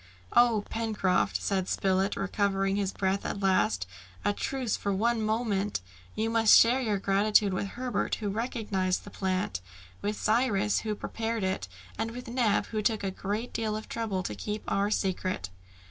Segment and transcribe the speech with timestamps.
[0.33, 3.85] "Oh, Pencroft," said Spilett, recovering his breath at last,
[4.25, 5.79] "a truce for one moment.
[6.15, 9.61] You must share your gratitude with Herbert, who recognised the plant,
[10.01, 11.67] with Cyrus, who prepared it,
[11.99, 15.51] and with Neb who took a great deal of trouble to keep our secret."